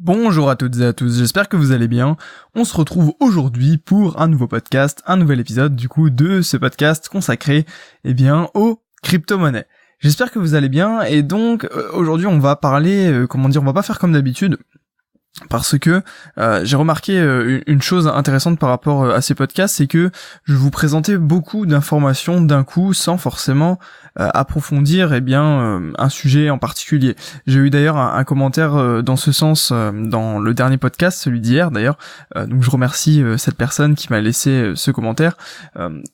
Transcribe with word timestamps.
Bonjour 0.00 0.50
à 0.50 0.56
toutes 0.56 0.80
et 0.80 0.86
à 0.86 0.92
tous, 0.92 1.18
j'espère 1.18 1.48
que 1.48 1.56
vous 1.56 1.70
allez 1.70 1.86
bien. 1.86 2.16
On 2.56 2.64
se 2.64 2.76
retrouve 2.76 3.14
aujourd'hui 3.20 3.78
pour 3.78 4.20
un 4.20 4.26
nouveau 4.26 4.48
podcast, 4.48 5.04
un 5.06 5.16
nouvel 5.16 5.38
épisode 5.38 5.76
du 5.76 5.88
coup 5.88 6.10
de 6.10 6.42
ce 6.42 6.56
podcast 6.56 7.08
consacré 7.08 7.64
eh 8.02 8.12
bien 8.12 8.48
aux 8.54 8.82
crypto-monnaies. 9.04 9.66
J'espère 10.00 10.32
que 10.32 10.40
vous 10.40 10.56
allez 10.56 10.68
bien 10.68 11.02
et 11.02 11.22
donc 11.22 11.64
euh, 11.66 11.92
aujourd'hui 11.92 12.26
on 12.26 12.40
va 12.40 12.56
parler, 12.56 13.06
euh, 13.08 13.28
comment 13.28 13.48
dire, 13.48 13.62
on 13.62 13.66
va 13.66 13.72
pas 13.72 13.82
faire 13.82 14.00
comme 14.00 14.12
d'habitude, 14.12 14.58
parce 15.48 15.78
que 15.78 16.02
euh, 16.38 16.64
j'ai 16.64 16.76
remarqué 16.76 17.18
euh, 17.18 17.60
une 17.66 17.82
chose 17.82 18.06
intéressante 18.06 18.58
par 18.58 18.68
rapport 18.68 19.02
euh, 19.02 19.14
à 19.14 19.20
ces 19.20 19.34
podcasts, 19.34 19.76
c'est 19.76 19.88
que 19.88 20.10
je 20.44 20.54
vous 20.54 20.70
présentais 20.70 21.16
beaucoup 21.16 21.66
d'informations 21.66 22.40
d'un 22.40 22.62
coup 22.62 22.92
sans 22.92 23.18
forcément 23.18 23.78
approfondir 24.16 25.12
eh 25.12 25.20
bien 25.20 25.82
un 25.98 26.08
sujet 26.08 26.48
en 26.48 26.56
particulier. 26.56 27.16
J'ai 27.48 27.58
eu 27.58 27.70
d'ailleurs 27.70 27.96
un, 27.96 28.22
commentaire 28.22 29.02
dans 29.02 29.16
ce 29.16 29.32
sens 29.32 29.72
dans 29.72 30.38
le 30.38 30.54
dernier 30.54 30.76
podcast, 30.76 31.20
celui 31.20 31.40
d'hier 31.40 31.72
d'ailleurs. 31.72 31.98
donc 32.36 32.62
je 32.62 32.70
remercie 32.70 33.24
cette 33.38 33.56
personne 33.56 33.96
qui 33.96 34.06
m'a 34.10 34.20
laissé 34.20 34.70
ce 34.76 34.92
commentaire. 34.92 35.36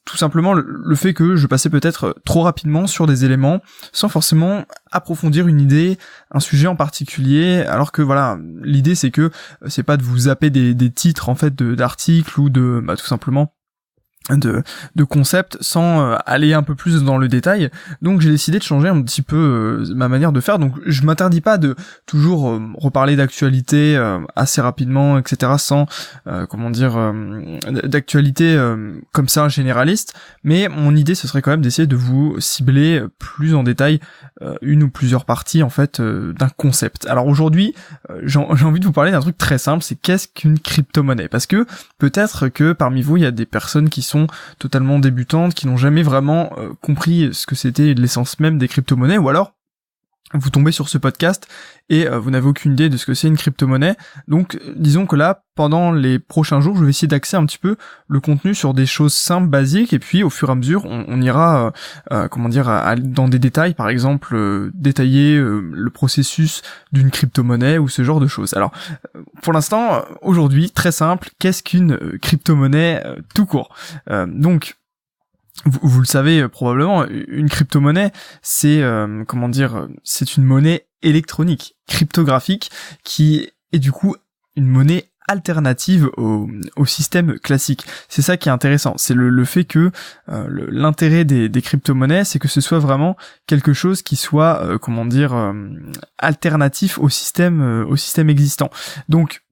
tout 0.07 0.16
simplement 0.16 0.55
le, 0.55 0.66
le, 0.82 0.96
fait 0.96 1.12
que 1.12 1.37
je 1.37 1.46
passais 1.46 1.68
peut-être 1.68 2.16
trop 2.24 2.41
rapidement 2.41 2.87
sur 2.87 3.07
des 3.07 3.27
éléments 3.27 3.60
sans 3.93 4.09
forcément 4.09 4.65
approfondir 4.91 5.49
une 5.49 5.61
idée, 5.61 5.99
un 6.30 6.41
sujet 6.41 6.67
en 6.67 6.77
particulier, 6.77 7.62
alors 7.62 7.93
que 7.93 8.03
voilà 8.03 8.39
l'idée 8.62 8.95
c'est 8.95 9.11
que 9.11 9.23
euh, 9.23 9.30
c'est 9.69 9.83
pas 9.83 9.97
de 9.97 10.03
vous 10.03 10.19
zapper 10.19 10.51
des, 10.51 10.75
des 10.75 10.91
titres 10.91 11.29
en 11.29 11.35
fait 11.35 11.55
d'articles 11.55 12.41
ou 12.41 12.51
de 12.51 12.83
bah, 12.85 12.97
tout 12.97 13.07
simplement 13.07 13.55
de, 14.37 14.62
de 14.97 15.05
concepts 15.05 15.59
sans 15.61 16.01
euh, 16.01 16.16
aller 16.27 16.55
un 16.55 16.62
peu 16.62 16.75
plus 16.75 17.02
dans 17.02 17.19
le 17.19 17.29
détail. 17.29 17.71
Donc 18.02 18.21
j'ai 18.21 18.30
décidé 18.30 18.59
de 18.59 18.62
changer 18.62 18.88
un 18.88 19.02
petit 19.02 19.23
peu 19.23 19.37
euh, 19.37 19.95
ma 19.95 20.09
manière 20.09 20.33
de 20.33 20.41
faire. 20.41 20.59
Donc 20.59 20.75
je 20.87 21.02
m'interdis 21.02 21.41
pas 21.41 21.59
de 21.59 21.75
toujours 22.07 22.51
euh, 22.51 22.61
reparler 22.74 23.16
d'actualité 23.16 23.97
assez 24.37 24.61
rapidement, 24.61 25.19
etc. 25.19 25.52
sans 25.59 25.87
comment 26.48 26.71
dire 26.71 26.97
d'actualité 27.73 28.59
comme 29.13 29.29
ça 29.29 29.49
généraliste. 29.49 30.15
Mais 30.45 30.69
mon 30.69 30.95
idée 30.95 31.15
ce 31.15 31.26
serait 31.26 31.43
quand 31.43 31.51
même 31.51 31.60
d'essayer 31.60 31.87
de 31.87 31.97
vous 31.97 32.37
cibler 32.38 33.02
plus 33.19 33.54
en 33.54 33.63
détail 33.63 34.01
une 34.63 34.82
ou 34.85 34.91
plusieurs 34.91 35.24
parties 35.24 35.63
en 35.63 35.71
fait 35.71 36.01
d'un 36.01 36.49
concept. 36.57 37.07
Alors 37.07 37.26
aujourd'hui 37.26 37.74
j'ai 38.24 38.38
envie 38.38 38.80
de 38.80 38.87
vous 38.87 38.93
parler 38.93 39.10
d'un 39.10 39.21
truc 39.21 39.38
très 39.38 39.59
simple, 39.59 39.82
c'est 39.82 39.97
qu'est-ce 39.97 40.29
qu'une 40.29 40.59
crypto-monnaie? 40.59 41.29
Parce 41.29 41.47
que 41.47 41.66
peut-être 41.99 42.49
que 42.49 42.73
parmi 42.73 43.02
vous 43.02 43.16
il 43.16 43.23
y 43.23 43.26
a 43.26 43.32
des 43.32 43.47
personnes 43.47 43.88
qui 43.88 44.02
sont 44.02 44.20
totalement 44.59 44.99
débutantes, 44.99 45.54
qui 45.54 45.66
n'ont 45.66 45.76
jamais 45.76 46.02
vraiment 46.02 46.52
euh, 46.59 46.71
compris 46.80 47.30
ce 47.32 47.46
que 47.46 47.54
c'était 47.54 47.95
l'essence 47.95 48.40
même 48.40 48.59
des 48.59 48.68
crypto-monnaies, 48.68 49.18
ou 49.18 49.29
alors 49.29 49.52
vous 50.35 50.51
tombez 50.51 50.73
sur 50.73 50.88
ce 50.88 50.99
podcast 50.99 51.49
et 51.88 52.07
euh, 52.07 52.18
vous 52.18 52.30
n'avez 52.30 52.46
aucune 52.46 52.73
idée 52.73 52.88
de 52.88 52.96
ce 52.96 53.04
que 53.04 53.15
c'est 53.15 53.26
une 53.26 53.37
crypto-monnaie. 53.37 53.96
Donc 54.29 54.54
euh, 54.54 54.74
disons 54.76 55.07
que 55.07 55.16
là, 55.16 55.43
pendant 55.57 55.90
les 55.90 56.18
prochains 56.18 56.60
jours, 56.60 56.76
je 56.76 56.85
vais 56.85 56.90
essayer 56.90 57.09
d'axer 57.09 57.37
un 57.37 57.45
petit 57.45 57.59
peu 57.59 57.76
le 58.07 58.21
contenu 58.21 58.54
sur 58.54 58.73
des 58.73 58.87
choses 58.87 59.13
simples, 59.13 59.48
basiques, 59.48 59.93
et 59.93 59.98
puis 59.98 60.23
au 60.23 60.30
fur 60.30 60.48
et 60.48 60.52
à 60.52 60.54
mesure, 60.54 60.87
on, 60.87 61.21
ira, 61.21 61.73
comment 62.30 62.48
dire, 62.48 62.95
dans 62.98 63.29
des 63.29 63.38
détails, 63.38 63.74
par 63.74 63.91
exemple, 63.91 64.71
détailler 64.72 65.37
le 65.37 65.91
processus 65.91 66.62
d'une 66.93 67.10
crypto-monnaie 67.10 67.76
ou 67.76 67.91
ce 67.91 68.04
genre 68.04 68.21
de 68.21 68.26
choses. 68.26 68.54
Alors, 68.54 68.72
pour 69.43 69.53
l'instant, 69.53 70.03
aujourd'hui, 70.22 70.71
très 70.71 70.93
simple, 70.93 71.28
qu'est-ce 71.38 71.62
qu'une 71.62 71.98
crypto-monnaie 72.22 73.03
tout 73.34 73.44
court? 73.44 73.75
Donc, 74.09 74.79
vous, 75.65 76.00
le 76.00 76.06
savez 76.06 76.41
euh, 76.41 76.49
probablement, 76.49 77.06
une 77.06 77.49
crypto-monnaie, 77.49 78.12
c'est 78.43 78.83
euh, 78.83 79.25
comment 79.27 79.49
dire, 79.49 79.89
c'est 80.05 80.37
une 80.37 80.44
monnaie 80.44 80.87
électronique, 81.03 81.77
cryptographique, 81.87 82.71
qui 83.05 83.50
est 83.72 83.78
du 83.78 83.93
coup 83.93 84.16
une 84.56 84.66
monnaie 84.66 85.06
alternative 85.28 86.11
au, 86.16 86.49
au 86.77 86.87
système 86.87 87.38
classique. 87.38 87.84
C'est 88.09 88.22
ça 88.22 88.37
qui 88.37 88.49
est 88.49 88.53
intéressant, 88.53 88.94
c'est 88.97 89.15
le, 89.15 89.44
fait 89.44 89.65
que 89.65 89.93
euh, 90.28 90.66
l'intérêt 90.71 91.25
des, 91.25 91.49
des 91.49 91.62
crypto-monnaies, 91.62 92.25
c'est 92.25 92.41
que 92.41 92.49
ce 92.49 92.60
soit 92.60 92.81
vraiment 92.81 93.16
quelque 93.47 93.72
chose 93.72 94.03
qui 94.03 94.16
soit, 94.16 94.78
comment 94.81 95.06
dire, 95.06 95.54
alternatif 96.19 96.99
au 96.99 97.09
système, 97.09 97.84
au 97.88 97.97
système 97.97 98.28
existant. 98.28 98.70
Donc 99.09 99.43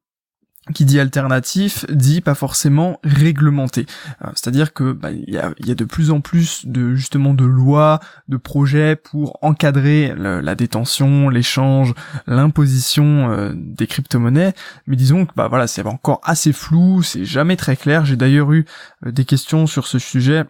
qui 0.75 0.85
dit 0.85 1.01
alternatif 1.01 1.87
dit 1.89 2.21
pas 2.21 2.35
forcément 2.35 3.01
réglementé. 3.05 3.87
Euh, 4.23 4.29
c'est-à-dire 4.35 4.73
que 4.73 4.93
bah, 4.93 5.11
il 5.11 5.33
y, 5.33 5.39
a, 5.39 5.75
de 5.75 5.85
plus 5.85 6.11
en 6.11 6.21
plus 6.21 6.67
de 6.67 6.95
justement 6.95 7.35
de 7.35 7.45
lois, 7.45 8.01
de 8.29 8.37
projets 8.37 8.97
pour 8.97 9.39
encadrer 9.43 10.15
la 10.17 10.55
détention, 10.55 11.29
l'échange, 11.29 11.95
l'imposition 12.27 13.31
euh, 13.31 13.53
des 13.55 13.87
crypto-monnaies. 13.87 14.55
Mais 14.87 14.97
disons 14.97 15.27
que 15.27 15.33
bah 15.37 15.49
voilà, 15.49 15.67
c'est 15.67 15.87
encore 15.87 16.21
assez 16.25 16.53
flou, 16.53 17.03
c'est 17.03 17.25
jamais 17.25 17.57
très 17.57 17.77
clair. 17.77 18.05
J'ai 18.05 18.17
d'ailleurs 18.17 18.53
eu 18.53 18.65
euh, 19.07 19.13
des 19.13 19.25
questions 19.25 19.67
sur 19.67 19.87
ce 19.87 19.99
sujet 19.99 20.45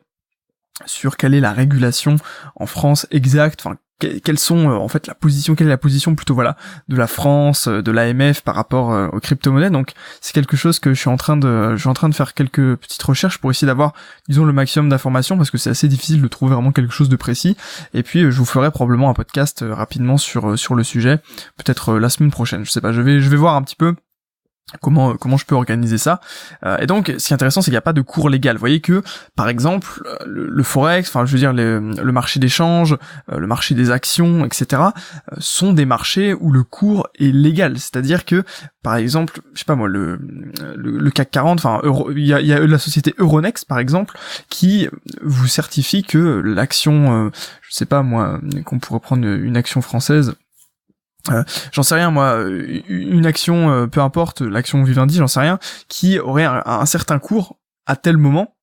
sur 0.87 1.17
quelle 1.17 1.35
est 1.35 1.41
la 1.41 1.53
régulation 1.53 2.17
en 2.55 2.67
France 2.67 3.07
exacte, 3.11 3.67
quelles 3.99 4.39
sont 4.39 4.71
euh, 4.71 4.75
en 4.75 4.89
fait 4.89 5.07
la 5.07 5.15
position 5.15 5.55
quelle 5.55 5.67
est 5.67 5.71
la 5.71 5.79
position 5.79 6.15
plutôt 6.15 6.35
voilà 6.35 6.57
de 6.89 6.97
la 6.97 7.09
France 7.09 7.67
euh, 7.67 7.83
de 7.83 7.91
l'AMF 7.91 8.43
par 8.43 8.55
rapport 8.55 8.93
euh, 8.93 9.09
aux 9.09 9.21
crypto-monnaies. 9.21 9.71
Donc 9.71 9.93
c'est 10.21 10.33
quelque 10.33 10.57
chose 10.57 10.79
que 10.79 10.95
je 10.95 11.01
suis 11.01 11.09
en 11.09 11.17
train 11.17 11.37
de 11.37 11.75
je 11.75 11.81
suis 11.81 11.89
en 11.89 11.95
train 11.95 12.09
de 12.09 12.15
faire 12.15 12.35
quelques 12.35 12.77
petites 12.77 13.03
recherches 13.03 13.39
pour 13.39 13.51
essayer 13.51 13.67
d'avoir 13.67 13.93
disons 14.29 14.45
le 14.45 14.53
maximum 14.53 14.89
d'informations 14.89 15.37
parce 15.37 15.51
que 15.51 15.59
c'est 15.59 15.71
assez 15.71 15.89
difficile 15.89 16.23
de 16.23 16.29
trouver 16.29 16.55
vraiment 16.55 16.73
quelque 16.73 16.93
chose 16.93 17.09
de 17.09 17.17
précis. 17.17 17.57
Et 17.95 18.03
puis 18.03 18.21
je 18.21 18.39
vous 18.39 18.45
ferai 18.45 18.71
probablement 18.71 19.11
un 19.11 19.15
podcast 19.15 19.65
rapidement 19.69 20.17
sur 20.17 20.59
sur 20.59 20.75
le 20.75 20.85
sujet 20.85 21.19
peut-être 21.57 21.99
la 21.99 22.09
semaine 22.09 22.31
prochaine. 22.31 22.65
Je 22.65 22.71
sais 22.71 22.81
pas 22.81 22.93
je 22.93 23.01
vais 23.01 23.21
je 23.21 23.29
vais 23.29 23.37
voir 23.37 23.57
un 23.57 23.63
petit 23.63 23.77
peu 23.77 23.95
comment 24.81 25.17
comment 25.17 25.37
je 25.37 25.47
peux 25.47 25.55
organiser 25.55 25.99
ça. 25.99 26.21
Euh, 26.65 26.79
et 26.79 26.87
donc 26.87 27.13
ce 27.19 27.27
qui 27.27 27.33
est 27.33 27.35
intéressant 27.35 27.61
c'est 27.61 27.67
qu'il 27.67 27.73
n'y 27.73 27.79
a 27.79 27.83
pas 27.83 27.93
de 27.93 28.03
cours 28.03 28.29
légal 28.29 28.57
vous 28.57 28.61
voyez 28.61 28.81
que 28.81 29.03
par 29.35 29.49
exemple 29.49 30.03
euh, 30.07 30.17
le, 30.27 30.63
forex 30.63 31.09
enfin 31.09 31.25
je 31.25 31.33
veux 31.33 31.39
dire 31.39 31.53
le, 31.53 31.93
le 31.93 32.13
marché 32.13 32.39
d'échange 32.39 32.97
euh, 33.33 33.39
le 33.39 33.47
marché 33.47 33.75
des 33.75 33.91
actions 33.91 34.45
etc 34.45 34.83
sont 35.39 35.73
des 35.73 35.87
marchés 35.87 36.35
où 36.35 36.53
le 36.53 36.63
cours 36.63 37.09
est 37.19 37.33
légal. 37.33 37.79
C'est-à-dire 37.79 38.25
que 38.25 38.45
par 38.83 38.97
exemple 38.97 39.41
je 39.55 39.61
sais 39.61 39.65
pas 39.65 39.75
moi 39.75 39.89
le 39.89 40.19
le, 40.77 41.11
CAC 41.11 41.31
40 41.31 41.59
enfin 41.59 41.81
il 42.15 42.27
y 42.27 42.35
a, 42.35 42.41
y 42.41 42.53
a, 42.53 42.61
la 42.61 42.79
société 42.79 43.15
Euronext 43.19 43.67
par 43.67 43.79
exemple 43.79 44.17
qui 44.51 44.89
vous 45.23 45.47
certifie 45.47 46.03
que 46.03 46.19
l'action 46.45 47.31
je 47.63 47.75
sais 47.75 47.87
pas 47.87 48.03
moi 48.03 48.41
qu'on 48.65 48.79
pourrait 48.79 49.01
prendre 49.01 49.27
une 49.27 49.57
action 49.57 49.81
française 49.81 50.35
euh, 51.31 51.43
j'en 51.73 51.83
sais 51.83 51.95
rien 51.95 52.11
moi, 52.11 52.45
une 52.89 53.27
action, 53.27 53.71
euh, 53.71 53.87
peu 53.87 54.01
importe, 54.01 54.41
l'action 54.41 54.83
Vivendi, 54.83 55.17
j'en 55.17 55.27
sais 55.27 55.41
rien, 55.41 55.59
qui 55.89 56.19
aurait 56.19 56.45
un, 56.45 56.87
certain 56.87 57.19
cours 57.19 57.59
à 57.87 57.97
tel 57.97 58.17
moment, 58.17 58.55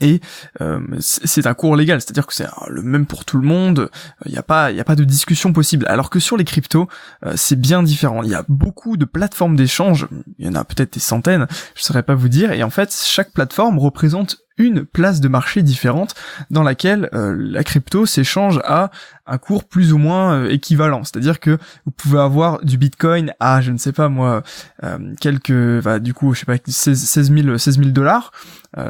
et 0.00 0.20
euh, 0.60 0.80
c'est 0.98 1.46
un 1.46 1.54
cours 1.54 1.76
légal, 1.76 2.00
c'est-à-dire 2.00 2.26
que 2.26 2.34
c'est 2.34 2.46
le 2.66 2.82
même 2.82 3.06
pour 3.06 3.24
tout 3.24 3.36
le 3.38 3.46
monde, 3.46 3.88
il 4.24 4.32
n'y 4.32 4.38
a 4.38 4.42
pas 4.42 4.72
y 4.72 4.80
a 4.80 4.84
pas 4.84 4.96
de 4.96 5.04
discussion 5.04 5.52
possible. 5.52 5.86
Alors 5.86 6.10
que 6.10 6.18
sur 6.18 6.36
les 6.36 6.44
cryptos, 6.44 6.88
c'est 7.36 7.60
bien 7.60 7.84
différent. 7.84 8.24
Il 8.24 8.30
y 8.30 8.34
a 8.34 8.44
beaucoup 8.48 8.96
de 8.96 9.04
plateformes 9.04 9.54
d'échange, 9.54 10.08
il 10.38 10.46
y 10.46 10.48
en 10.48 10.56
a 10.56 10.64
peut-être 10.64 10.94
des 10.94 11.00
centaines, 11.00 11.46
je 11.76 11.82
saurais 11.82 12.02
pas 12.02 12.14
vous 12.14 12.28
dire 12.28 12.50
et 12.50 12.64
en 12.64 12.70
fait, 12.70 12.92
chaque 12.92 13.32
plateforme 13.32 13.78
représente 13.78 14.38
une 14.58 14.84
place 14.84 15.20
de 15.20 15.28
marché 15.28 15.62
différente 15.62 16.14
dans 16.50 16.62
laquelle 16.62 17.08
euh, 17.14 17.34
la 17.38 17.64
crypto 17.64 18.06
s'échange 18.06 18.60
à 18.64 18.90
un 19.26 19.38
cours 19.38 19.64
plus 19.64 19.92
ou 19.92 19.98
moins 19.98 20.34
euh, 20.34 20.48
équivalent. 20.50 21.04
C'est-à-dire 21.04 21.40
que 21.40 21.58
vous 21.84 21.92
pouvez 21.92 22.20
avoir 22.20 22.64
du 22.64 22.78
Bitcoin 22.78 23.32
à, 23.40 23.60
je 23.60 23.70
ne 23.70 23.78
sais 23.78 23.92
pas 23.92 24.08
moi, 24.08 24.42
euh, 24.82 24.98
quelques, 25.20 25.82
bah, 25.82 25.98
du 25.98 26.14
coup, 26.14 26.34
je 26.34 26.40
sais 26.40 26.46
pas, 26.46 26.56
16 26.66 27.32
000, 27.32 27.58
16 27.58 27.78
dollars 27.78 28.32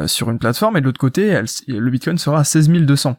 sur 0.07 0.31
une 0.31 0.39
plateforme, 0.39 0.77
et 0.77 0.81
de 0.81 0.87
l'autre 0.87 1.01
côté, 1.01 1.43
le 1.67 1.91
Bitcoin 1.91 2.17
sera 2.17 2.39
à 2.39 2.45
16 2.45 2.69
200. 2.69 3.17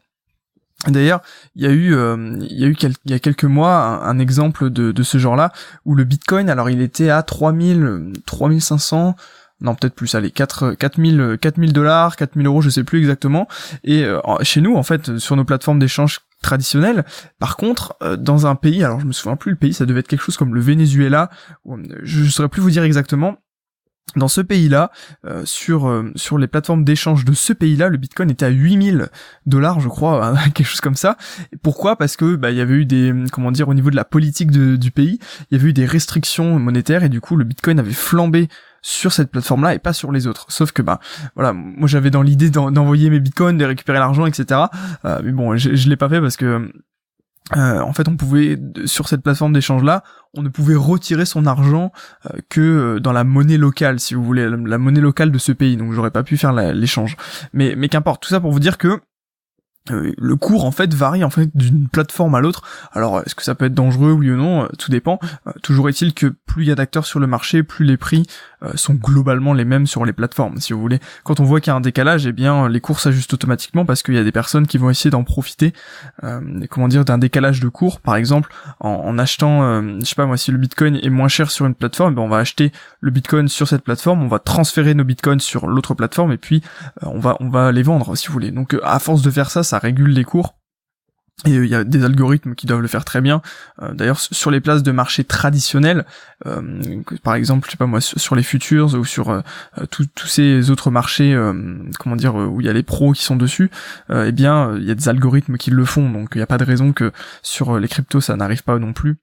D'ailleurs, 0.88 1.22
il 1.56 1.64
y 1.64 1.66
a 1.66 1.72
eu, 1.72 1.94
il 2.40 2.58
y 2.58 2.64
a 2.64 2.68
eu 2.68 2.75
il 3.06 3.12
y 3.12 3.14
a 3.14 3.20
quelques 3.20 3.44
mois 3.44 4.06
un, 4.06 4.18
exemple 4.18 4.70
de, 4.70 4.94
de 4.94 5.04
ce 5.04 5.18
genre-là 5.18 5.52
où 5.84 5.94
le 5.94 6.06
Bitcoin, 6.06 6.50
alors 6.50 6.70
il 6.70 6.81
était 6.81 7.10
à 7.10 7.22
3000, 7.22 8.13
3500 8.25 9.16
non 9.63 9.75
peut-être 9.75 9.95
plus, 9.95 10.13
allez, 10.13 10.30
4, 10.30 10.74
4000, 10.74 11.38
4000 11.39 11.74
dollars, 11.74 12.15
4000 12.18 12.45
euros, 12.45 12.62
je 12.62 12.69
sais 12.69 12.83
plus 12.83 13.00
exactement. 13.00 13.48
Et 13.83 14.04
euh, 14.04 14.19
chez 14.42 14.62
nous, 14.62 14.75
en 14.75 14.83
fait, 14.83 15.18
sur 15.18 15.36
nos 15.36 15.45
plateformes 15.45 15.80
d'échange 15.80 16.19
traditionnelles, 16.42 17.06
par 17.39 17.56
contre, 17.56 17.95
euh, 18.04 18.18
dans 18.18 18.45
un 18.45 18.56
pays, 18.56 18.83
alors 18.83 19.00
je 19.00 19.06
me 19.06 19.13
souviens 19.13 19.38
plus 19.38 19.51
le 19.51 19.57
pays, 19.57 19.74
ça 19.74 19.86
devait 19.86 20.01
être 20.01 20.07
quelque 20.07 20.24
chose 20.24 20.38
comme 20.38 20.54
le 20.54 20.62
Venezuela, 20.62 21.30
je 22.04 22.24
ne 22.24 22.30
saurais 22.30 22.50
plus 22.50 22.62
vous 22.62 22.71
dire 22.71 22.83
exactement, 22.83 23.38
dans 24.18 24.27
ce 24.27 24.42
pays-là, 24.42 24.92
euh, 25.25 25.44
sur 25.45 26.04
sur 26.16 26.38
les 26.38 26.48
plateformes 26.48 26.83
d'échange 26.83 27.24
de 27.24 27.33
ce 27.33 27.54
pays-là, 27.54 27.88
le 27.88 27.98
Bitcoin 27.98 28.30
était 28.30 28.45
à 28.45 28.50
8000 28.50 29.07
dollars, 29.45 29.80
je 29.80 29.88
crois, 29.88 30.36
quelque 30.54 30.68
chose 30.68 30.81
comme 30.81 30.98
ça. 30.98 31.16
pourquoi? 31.63 31.95
Parce 31.95 32.18
que 32.18 32.36
bah 32.36 32.51
il 32.51 32.57
y 32.57 32.62
avait 32.62 32.74
eu 32.74 32.86
des 32.86 33.13
comment 33.31 33.51
dire 33.51 33.69
au 33.69 33.74
niveau 33.74 33.89
de 33.89 33.95
la 33.95 34.04
politique 34.04 34.51
du 34.51 34.92
pays, 34.92 35.19
il 35.50 35.57
y 35.57 35.59
avait 35.59 35.69
eu 35.69 35.74
des 35.74 35.86
restrictions 35.86 36.59
monétaires 36.59 37.06
et 37.06 37.09
du 37.09 37.21
coup 37.21 37.38
le 37.38 37.45
Bitcoin 37.45 37.80
avait 37.80 37.94
flambé 37.94 38.50
sur 38.83 39.12
cette 39.12 39.31
plateforme-là 39.31 39.74
et 39.74 39.80
pas 39.80 39.94
sur 39.94 40.12
les 40.12 40.27
autres. 40.27 40.45
Sauf 40.50 40.71
que 40.71 40.83
bah 40.83 41.00
voilà, 41.35 41.53
moi 41.53 41.88
j'avais 41.88 42.12
dans 42.12 42.21
l'idée 42.21 42.51
d'envoyer 42.51 43.09
mes 43.09 43.19
bitcoins, 43.19 43.57
de 43.57 43.65
récupérer 43.65 43.97
l'argent, 43.97 44.27
etc. 44.27 44.62
Euh, 45.06 45.21
mais 45.24 45.31
bon, 45.31 45.57
je, 45.57 45.74
je 45.74 45.89
l'ai 45.89 45.97
pas 45.97 46.09
fait 46.09 46.21
parce 46.21 46.38
que 46.38 46.71
en 47.51 47.94
fait, 47.94 48.07
on 48.07 48.15
pouvait 48.15 48.57
sur 48.85 49.07
cette 49.07 49.21
plateforme 49.21 49.53
d'échange 49.53 49.83
là, 49.83 50.03
on 50.33 50.41
ne 50.41 50.50
pouvait 50.50 50.75
retirer 50.75 51.25
son 51.25 51.45
argent 51.45 51.91
que 52.50 52.97
dans 53.00 53.12
la 53.12 53.24
monnaie 53.24 53.57
locale, 53.57 54.00
si 54.00 54.15
vous 54.15 54.24
voulez, 54.24 54.50
la, 54.50 54.77
monnaie 54.77 55.01
locale 55.01 55.30
de 55.30 55.38
ce 55.38 55.51
pays. 55.51 55.77
Donc, 55.77 55.91
j'aurais 55.91 56.09
pas 56.09 56.24
pu 56.24 56.38
faire 56.38 56.53
l'échange. 56.53 57.15
Mais, 57.51 57.75
mais 57.77 57.89
qu'importe. 57.89 58.24
Tout 58.24 58.30
ça 58.30 58.39
pour 58.39 58.51
vous 58.51 58.62
dire 58.62 58.77
que 58.77 59.01
euh, 59.91 60.13
le 60.18 60.35
cours 60.38 60.63
en 60.63 60.71
fait 60.71 60.94
varie 60.94 61.25
en 61.25 61.30
fait 61.30 61.50
d'une 61.56 61.89
plateforme 61.89 62.35
à 62.35 62.41
l'autre. 62.41 62.62
Alors 62.94 63.19
est-ce 63.19 63.35
que 63.35 63.44
ça 63.44 63.53
peut 63.53 63.65
être 63.65 63.74
dangereux 63.74 64.13
oui 64.13 64.31
ou 64.31 64.38
non, 64.38 64.63
euh, 64.63 64.68
tout 64.80 64.89
dépend. 64.89 65.19
Euh, 65.45 65.51
toujours 65.62 65.89
est-il 65.89 66.13
que 66.13 66.27
plus 66.27 66.63
il 66.63 66.69
y 66.69 66.71
a 66.71 66.75
d'acteurs 66.75 67.06
sur 67.06 67.19
le 67.19 67.27
marché, 67.27 67.63
plus 67.63 67.83
les 67.83 67.97
prix 67.97 68.25
sont 68.75 68.95
globalement 68.95 69.54
les 69.54 69.65
mêmes 69.65 69.88
sur 69.88 70.06
les 70.06 70.13
plateformes. 70.13 70.57
Si 70.57 70.74
vous 70.74 70.80
voulez, 70.80 71.00
quand 71.24 71.39
on 71.39 71.44
voit 71.44 71.60
qu'il 71.60 71.71
y 71.71 71.74
a 71.74 71.75
un 71.75 71.81
décalage, 71.81 72.25
eh 72.25 72.31
bien 72.31 72.69
les 72.69 72.81
cours 72.81 73.00
s'ajustent 73.00 73.33
automatiquement 73.33 73.86
parce 73.86 74.04
qu'il 74.04 74.15
y 74.15 74.18
a 74.18 74.24
des 74.24 74.31
personnes 74.31 74.68
qui 74.68 74.77
vont 74.77 74.89
essayer 74.89 75.12
d'en 75.12 75.24
profiter. 75.24 75.74
comment 76.69 76.88
dire 76.88 77.06
d'un 77.06 77.18
décalage 77.18 77.60
de 77.60 77.68
cours, 77.68 78.00
par 78.00 78.15
exemple, 78.15 78.54
en, 78.80 79.18
achetant, 79.18 79.81
je 80.00 80.06
sais 80.06 80.15
pas 80.15 80.25
moi, 80.25 80.38
si 80.38 80.51
le 80.51 80.57
Bitcoin 80.57 81.00
est 81.01 81.10
moins 81.10 81.27
cher 81.27 81.51
sur 81.51 81.65
une 81.65 81.75
plateforme, 81.75 82.13
eh 82.13 82.15
ben, 82.15 82.21
on 82.21 82.30
va 82.30 82.38
acheter 82.38 82.71
le 83.01 83.12
Bitcoin 83.12 83.48
sur 83.48 83.68
cette 83.68 83.83
plateforme, 83.83 84.24
on 84.24 84.27
va 84.27 84.39
transférer 84.39 84.94
nos 84.94 85.04
Bitcoins 85.04 85.39
sur 85.39 85.68
l'autre 85.68 85.94
plateforme 85.94 86.31
et 86.31 86.38
puis 86.38 86.62
on 87.01 87.19
va 87.19 87.38
on 87.39 87.50
va 87.50 87.71
les 87.71 87.83
vendre 87.83 88.16
si 88.16 88.27
vous 88.27 88.33
voulez. 88.33 88.51
Donc 88.51 88.77
à 88.83 89.00
force 89.00 89.21
de 89.21 89.31
faire 89.31 89.50
ça 89.50 89.63
ça 89.63 89.80
régule 89.80 90.12
les 90.12 90.24
cours. 90.24 90.56
Et 91.45 91.57
euh, 91.57 91.65
il 91.65 91.71
y 91.71 91.75
a 91.75 91.83
des 91.83 92.03
algorithmes 92.03 92.56
qui 92.56 92.68
doivent 92.68 92.81
le 92.81 92.88
faire 92.88 93.06
très 93.06 93.21
bien. 93.21 93.41
Euh, 93.81 93.94
d'ailleurs, 93.94 94.19
sur 94.19 94.51
les 94.51 94.62
places 94.62 94.83
de 94.83 94.91
marché 94.91 95.24
traditionnelles, 95.24 96.06
euh, 96.45 96.62
par 97.24 97.35
exemple, 97.35 97.68
je 97.68 97.71
sais 97.71 97.77
pas 97.77 97.85
moi, 97.85 98.01
sur 98.01 98.35
les 98.35 98.44
futures 98.44 98.94
ou 98.94 99.06
sur 99.06 99.44
tous 99.89 100.27
ces 100.27 100.69
autres 100.69 100.91
marchés, 100.91 101.35
comment 102.00 102.15
dire, 102.15 102.35
où 102.35 102.62
il 102.62 102.68
y 102.68 102.69
a 102.69 102.74
les 102.74 102.83
pros 102.83 103.13
qui 103.13 103.24
sont 103.24 103.35
dessus, 103.35 103.69
eh 104.13 104.31
bien, 104.31 104.75
il 104.77 104.83
y 104.83 104.91
a 104.91 104.95
des 104.95 105.09
algorithmes 105.09 105.57
qui 105.57 105.71
le 105.71 105.85
font. 105.85 106.09
Donc, 106.09 106.30
il 106.35 106.38
n'y 106.38 106.44
a 106.44 106.47
pas 106.47 106.57
de 106.57 106.63
raison 106.63 106.94
que 106.94 107.12
sur 107.41 107.80
les 107.80 107.88
cryptos 107.88 108.21
ça 108.21 108.35
n'arrive 108.35 108.63
pas 108.63 108.77
non 108.80 108.94
plus 108.94 109.18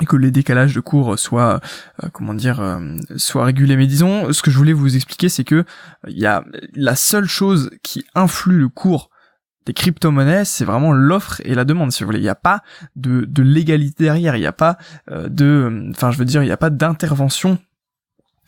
et 0.00 0.06
que 0.06 0.16
les 0.16 0.30
décalages 0.30 0.74
de 0.74 0.80
cours 0.80 1.18
soient 1.18 1.60
comment 2.12 2.32
dire 2.32 2.80
soient 3.16 3.44
régulés 3.44 3.76
mais 3.76 3.86
disons 3.86 4.32
ce 4.32 4.42
que 4.42 4.50
je 4.50 4.56
voulais 4.56 4.72
vous 4.72 4.96
expliquer 4.96 5.28
c'est 5.28 5.44
que 5.44 5.64
il 6.08 6.18
y 6.18 6.24
a 6.24 6.44
la 6.74 6.96
seule 6.96 7.26
chose 7.26 7.70
qui 7.82 8.04
influe 8.14 8.58
le 8.58 8.68
cours 8.68 9.10
des 9.66 9.72
crypto-monnaies, 9.72 10.44
c'est 10.44 10.64
vraiment 10.64 10.92
l'offre 10.92 11.40
et 11.44 11.54
la 11.54 11.64
demande, 11.64 11.92
si 11.92 12.02
vous 12.02 12.08
voulez. 12.08 12.18
Il 12.18 12.24
n'y 12.24 12.28
a 12.28 12.34
pas 12.34 12.62
de, 12.96 13.26
légalité 13.42 14.04
derrière, 14.04 14.36
il 14.36 14.40
n'y 14.40 14.46
a 14.46 14.52
pas 14.52 14.78
euh, 15.10 15.28
de, 15.28 15.90
enfin, 15.90 16.10
je 16.10 16.18
veux 16.18 16.24
dire, 16.24 16.42
il 16.42 16.46
n'y 16.46 16.52
a 16.52 16.56
pas 16.56 16.70
d'intervention 16.70 17.58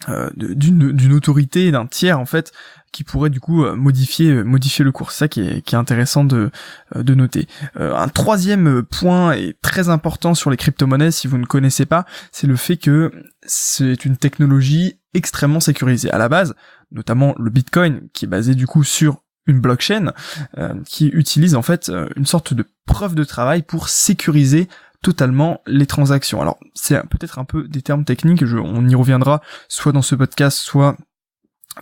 euh, 0.09 0.29
d'une 0.35 1.13
autorité, 1.13 1.71
d'un 1.71 1.87
tiers 1.87 2.19
en 2.19 2.27
fait, 2.27 2.53
qui 2.93 3.05
pourrait 3.05 3.31
du 3.31 3.41
coup 3.41 3.65
euh, 3.65 3.75
modifier 3.75 4.35
le 4.35 4.91
cours. 4.93 5.13
C'est 5.13 5.19
ça 5.19 5.29
qui 5.29 5.41
est, 5.41 5.75
intéressant 5.75 6.25
de 6.25 6.51
de 6.95 7.15
noter. 7.15 7.49
un 7.77 8.09
troisième 8.09 8.83
point 8.83 9.33
est 9.33 9.61
très 9.63 9.89
important 9.89 10.35
sur 10.35 10.51
les 10.51 10.57
crypto-monnaies, 10.57 11.11
si 11.11 11.27
vous 11.27 11.39
ne 11.39 11.47
connaissez 11.47 11.87
pas, 11.87 12.05
c'est 12.33 12.47
le 12.47 12.57
fait 12.57 12.77
que 12.77 13.13
c'est 13.47 14.05
une 14.05 14.17
technologie 14.17 14.99
extrêmement 15.15 15.61
sécurisée. 15.61 16.11
À 16.11 16.19
la 16.19 16.29
base, 16.29 16.55
notamment 16.93 17.35
le 17.39 17.51
Bitcoin, 17.51 18.09
qui 18.13 18.25
est 18.25 18.29
basé 18.29 18.55
du 18.55 18.67
coup 18.67 18.85
sur 18.85 19.24
une 19.47 19.61
blockchain 19.61 20.13
euh, 20.59 20.75
qui 20.87 21.09
utilise 21.09 21.55
en 21.55 21.63
fait 21.63 21.89
euh, 21.89 22.09
une 22.17 22.27
sorte 22.27 22.55
de 22.55 22.65
preuve 22.87 23.15
de 23.15 23.25
travail 23.25 23.63
pour 23.63 23.89
sécuriser 23.89 24.69
totalement 25.03 25.61
les 25.67 25.87
transactions. 25.87 26.41
Alors 26.41 26.59
c'est 26.75 27.01
peut-être 27.09 27.39
un 27.39 27.45
peu 27.45 27.69
des 27.69 27.83
termes 27.83 28.05
techniques, 28.05 28.45
je, 28.45 28.57
on 28.57 28.89
y 28.89 28.95
reviendra 28.95 29.43
soit 29.69 29.93
dans 29.93 30.03
ce 30.03 30.15
podcast, 30.15 30.59
soit 30.59 30.97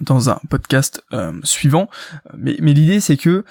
dans 0.00 0.30
un 0.30 0.40
podcast 0.50 1.04
euh, 1.12 1.32
suivant. 1.44 1.88
Mais, 2.36 2.56
mais 2.60 2.72
l'idée 2.72 3.00
c'est 3.00 3.16
que 3.16 3.44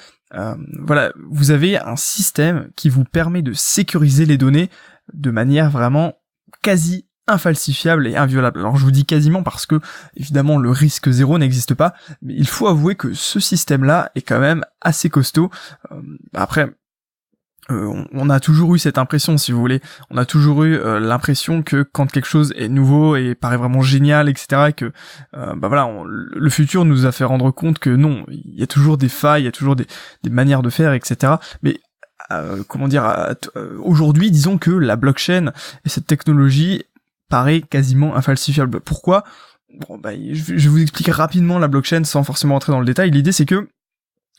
voilà, 0.80 1.12
vous 1.30 1.52
avez 1.52 1.78
un 1.78 1.98
système 1.98 2.70
qui 2.78 2.88
vous 2.88 3.04
permet 3.04 3.42
de 3.42 3.52
sécuriser 3.52 4.26
les 4.26 4.38
données 4.38 4.70
de 5.12 5.30
manière 5.30 5.70
vraiment 5.70 6.14
quasi 6.62 7.06
infalsifiable 7.28 8.08
et 8.08 8.16
inviolable. 8.16 8.60
Alors 8.60 8.78
je 8.78 8.84
vous 8.84 8.92
dis 8.92 9.06
quasiment 9.06 9.44
parce 9.44 9.66
que 9.66 9.80
évidemment 10.16 10.58
le 10.58 10.70
risque 10.70 11.10
zéro 11.10 11.38
n'existe 11.38 11.74
pas, 11.74 11.94
mais 12.22 12.34
il 12.36 12.48
faut 12.48 12.68
avouer 12.68 12.96
que 12.96 13.14
ce 13.14 13.40
système-là 13.40 14.12
est 14.16 14.22
quand 14.22 14.40
même 14.40 14.64
assez 14.82 15.10
costaud. 15.10 15.50
Euh, 15.92 16.02
après, 16.34 16.70
euh, 17.70 18.04
on 18.12 18.30
a 18.30 18.40
toujours 18.40 18.76
eu 18.76 18.80
cette 18.80 18.98
impression, 18.98 19.38
si 19.38 19.52
vous 19.52 19.60
voulez, 19.60 19.82
on 20.10 20.18
a 20.18 20.26
toujours 20.26 20.64
eu 20.64 20.76
euh, 20.76 21.00
l'impression 21.00 21.62
que 21.62 21.84
quand 21.84 22.12
quelque 22.12 22.28
chose 22.28 22.54
est 22.58 22.68
nouveau 22.68 23.16
et 23.16 23.36
paraît 23.36 23.58
vraiment 23.58 23.82
génial, 23.82 24.28
etc., 24.28 24.74
que 24.76 24.92
bah 25.32 25.68
voilà, 25.68 25.90
le 26.06 26.50
futur 26.50 26.86
nous 26.86 27.06
a 27.06 27.12
fait 27.12 27.24
rendre 27.24 27.52
compte 27.52 27.80
que 27.80 27.92
non, 27.92 28.26
il 28.30 28.60
y 28.60 28.64
a 28.64 28.68
toujours 28.68 28.98
des 28.98 29.10
failles, 29.10 29.44
il 29.44 29.46
y 29.46 29.50
a 29.50 29.54
toujours 29.54 29.76
des, 29.76 29.86
des 30.24 30.30
manières 30.30 30.64
de 30.64 30.70
faire, 30.70 30.94
etc. 30.94 31.34
Mais 31.62 31.80
comment 32.68 32.88
dire, 32.88 33.36
aujourd'hui, 33.80 34.32
disons 34.32 34.58
que 34.58 34.72
la 34.72 34.96
blockchain 34.96 35.52
et 35.86 35.90
cette 35.90 36.08
technologie 36.08 36.84
paraît 37.32 37.62
quasiment 37.62 38.16
infalsifiable. 38.16 38.80
Pourquoi? 38.82 39.24
Bon, 39.88 39.98
bah, 39.98 40.12
je 40.14 40.70
vous 40.70 40.82
expliquer 40.82 41.12
rapidement 41.12 41.58
la 41.58 41.68
blockchain 41.68 42.04
sans 42.04 42.24
forcément 42.24 42.56
entrer 42.56 42.72
dans 42.72 42.80
le 42.80 42.86
détail. 42.86 43.10
L'idée, 43.10 43.32
c'est 43.32 43.48
que 43.48 43.68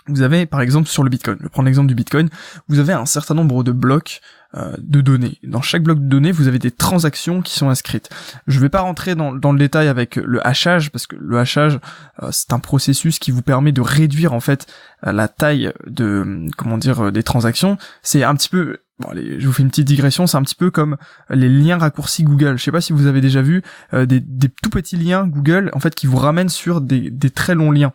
vous 0.09 0.23
avez, 0.23 0.47
par 0.47 0.61
exemple, 0.61 0.89
sur 0.89 1.05
le 1.05 1.11
Bitcoin, 1.11 1.39
je 1.41 1.49
prendre 1.49 1.67
l'exemple 1.67 1.87
du 1.87 1.95
Bitcoin, 1.95 2.29
vous 2.69 2.81
avez 2.81 2.93
un 2.93 3.07
certain 3.07 3.35
nombre 3.35 3.63
de 3.63 3.71
blocs 3.71 4.21
euh, 4.57 4.75
de 4.79 5.01
données. 5.01 5.39
Dans 5.45 5.63
chaque 5.63 5.85
bloc 5.85 6.01
de 6.01 6.09
données, 6.09 6.33
vous 6.33 6.49
avez 6.49 6.59
des 6.59 6.73
transactions 6.73 7.41
qui 7.41 7.55
sont 7.55 7.69
inscrites. 7.69 8.11
Je 8.49 8.59
vais 8.59 8.69
pas 8.69 8.81
rentrer 8.81 9.15
dans, 9.15 9.33
dans 9.33 9.53
le 9.53 9.59
détail 9.59 9.87
avec 9.87 10.17
le 10.17 10.45
hachage, 10.45 10.91
parce 10.91 11.07
que 11.07 11.15
le 11.15 11.39
hachage, 11.39 11.79
euh, 12.21 12.31
c'est 12.33 12.53
un 12.53 12.59
processus 12.59 13.21
qui 13.21 13.31
vous 13.31 13.43
permet 13.43 13.71
de 13.71 13.81
réduire, 13.81 14.33
en 14.33 14.41
fait, 14.41 14.67
euh, 15.07 15.13
la 15.13 15.29
taille 15.29 15.73
de, 15.87 16.47
comment 16.57 16.79
dire, 16.79 17.13
des 17.13 17.23
transactions. 17.23 17.79
C'est 18.03 18.25
un 18.25 18.35
petit 18.35 18.49
peu 18.49 18.79
Je 19.15 19.47
vous 19.47 19.53
fais 19.53 19.63
une 19.63 19.71
petite 19.71 19.87
digression, 19.87 20.27
c'est 20.27 20.37
un 20.37 20.43
petit 20.43 20.55
peu 20.55 20.71
comme 20.71 20.97
les 21.31 21.49
liens 21.49 21.79
raccourcis 21.79 22.25
Google. 22.25 22.59
Je 22.59 22.65
sais 22.65 22.73
pas 22.73 22.81
si 22.81 22.93
vous 22.93 23.07
avez 23.07 23.21
déjà 23.21 23.43
vu 23.43 23.63
euh, 23.95 24.07
des, 24.07 24.23
tout 24.63 24.71
petits 24.71 24.97
liens 24.97 25.27
Google, 25.27 25.71
en 25.73 25.81
fait, 25.81 25.95
qui 25.95 26.07
vous 26.07 26.17
ramènent 26.17 26.49
sur 26.49 26.81
des, 26.81 27.13
très 27.31 27.55
longs 27.55 27.71
liens. 27.71 27.93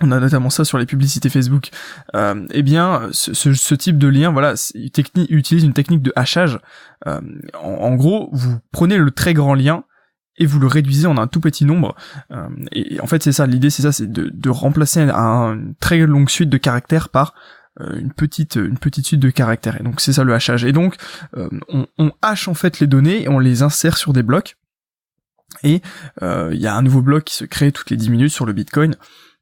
On 0.00 0.12
a 0.12 0.20
notamment 0.20 0.50
ça 0.50 0.64
sur 0.64 0.78
les 0.78 0.86
publicités 0.86 1.28
Facebook. 1.28 1.70
Euh, 2.14 2.46
eh 2.52 2.62
bien, 2.62 3.08
ce, 3.12 3.74
type 3.74 3.98
de 3.98 4.08
lien, 4.08 4.30
voilà, 4.30 4.54
utilise 4.74 5.64
une 5.64 5.72
technique 5.72 6.02
de 6.02 6.12
hachage. 6.14 6.60
Euh, 7.06 7.20
en, 7.60 7.94
gros, 7.96 8.30
vous 8.32 8.58
prenez 8.70 8.96
le 8.96 9.10
très 9.10 9.34
grand 9.34 9.54
lien 9.54 9.84
et 10.36 10.46
vous 10.46 10.60
le 10.60 10.68
réduisez 10.68 11.08
en 11.08 11.18
un 11.18 11.26
tout 11.26 11.40
petit 11.40 11.64
nombre. 11.64 11.96
Et, 12.70 13.00
en 13.00 13.06
fait, 13.06 13.24
c'est 13.24 13.32
ça. 13.32 13.46
L'idée, 13.46 13.70
c'est 13.70 13.82
ça, 13.82 13.90
c'est 13.90 14.10
de, 14.10 14.50
remplacer 14.50 15.00
un, 15.00 15.54
une 15.54 15.74
très 15.80 15.98
longue 16.06 16.30
suite 16.30 16.48
de 16.48 16.58
caractères 16.58 17.08
par 17.08 17.34
une 17.80 18.12
petite 18.12 18.56
une 18.56 18.78
petite 18.78 19.06
suite 19.06 19.20
de 19.20 19.30
caractères. 19.30 19.80
Et 19.80 19.84
donc 19.84 20.00
c'est 20.00 20.12
ça 20.12 20.24
le 20.24 20.34
hachage. 20.34 20.64
Et 20.64 20.72
donc 20.72 20.96
euh, 21.36 21.48
on, 21.68 21.86
on 21.98 22.12
hache 22.22 22.48
en 22.48 22.54
fait 22.54 22.80
les 22.80 22.86
données 22.86 23.22
et 23.22 23.28
on 23.28 23.38
les 23.38 23.62
insère 23.62 23.96
sur 23.96 24.12
des 24.12 24.22
blocs. 24.22 24.56
Et 25.62 25.80
euh, 26.22 26.50
il 26.52 26.60
y 26.60 26.66
a 26.66 26.74
un 26.74 26.82
nouveau 26.82 27.02
bloc 27.02 27.24
qui 27.24 27.34
se 27.34 27.44
crée 27.44 27.72
toutes 27.72 27.90
les 27.90 27.96
10 27.96 28.10
minutes 28.10 28.32
sur 28.32 28.46
le 28.46 28.52
Bitcoin. 28.52 28.96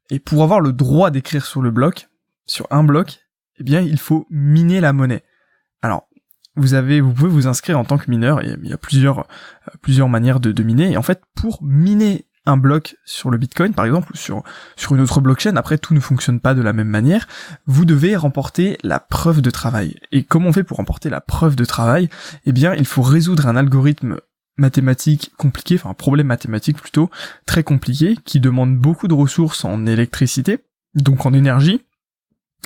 Et 0.09 0.19
pour 0.19 0.43
avoir 0.43 0.61
le 0.61 0.71
droit 0.71 1.11
d'écrire 1.11 1.45
sur 1.45 1.61
le 1.61 1.71
bloc 1.71 2.07
sur 2.45 2.67
un 2.71 2.83
bloc 2.83 3.19
eh 3.59 3.63
bien 3.63 3.81
il 3.81 3.99
faut 3.99 4.27
miner 4.29 4.79
la 4.81 4.93
monnaie. 4.93 5.23
Alors 5.81 6.07
vous 6.55 6.73
avez, 6.73 7.01
vous 7.01 7.13
pouvez 7.13 7.29
vous 7.29 7.47
inscrire 7.47 7.79
en 7.79 7.85
tant 7.85 7.97
que 7.97 8.09
mineur. 8.09 8.41
Il 8.41 8.67
y 8.67 8.73
a 8.73 8.77
plusieurs, 8.77 9.27
plusieurs 9.81 10.09
manières 10.09 10.39
de, 10.39 10.51
de 10.51 10.63
miner. 10.63 10.91
Et 10.91 10.97
en 10.97 11.03
fait, 11.03 11.21
pour 11.35 11.61
miner 11.61 12.25
un 12.47 12.57
bloc 12.57 12.95
sur 13.05 13.29
le 13.29 13.37
Bitcoin, 13.37 13.73
par 13.73 13.85
exemple, 13.85 14.11
ou 14.13 14.17
sur, 14.17 14.41
sur 14.75 14.95
une 14.95 15.01
autre 15.01 15.21
blockchain, 15.21 15.55
après 15.57 15.77
tout 15.77 15.93
ne 15.93 15.99
fonctionne 15.99 16.39
pas 16.39 16.55
de 16.55 16.61
la 16.61 16.73
même 16.73 16.87
manière, 16.87 17.27
vous 17.67 17.85
devez 17.85 18.15
remporter 18.15 18.77
la 18.83 18.99
preuve 18.99 19.41
de 19.41 19.51
travail. 19.51 19.95
Et 20.11 20.23
comment 20.23 20.49
on 20.49 20.53
fait 20.53 20.63
pour 20.63 20.77
remporter 20.77 21.09
la 21.09 21.21
preuve 21.21 21.55
de 21.55 21.65
travail? 21.65 22.09
Eh 22.45 22.53
bien, 22.53 22.73
il 22.73 22.87
faut 22.87 23.03
résoudre 23.03 23.47
un 23.47 23.55
algorithme 23.55 24.17
mathématique 24.57 25.31
compliqué, 25.37 25.75
enfin 25.75 25.91
un 25.91 25.93
problème 25.93 26.27
mathématique 26.27 26.81
plutôt, 26.81 27.11
très 27.45 27.63
compliqué, 27.63 28.17
qui 28.25 28.39
demande 28.39 28.77
beaucoup 28.77 29.07
de 29.07 29.13
ressources 29.13 29.65
en 29.65 29.85
électricité, 29.85 30.59
donc 30.95 31.25
en 31.25 31.33
énergie, 31.33 31.81